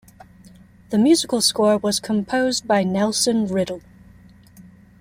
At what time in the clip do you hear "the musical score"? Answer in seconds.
0.89-1.77